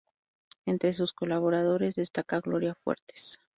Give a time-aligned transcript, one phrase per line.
[0.65, 3.39] Entre sus colaboradores destaca Gloria Fuertes.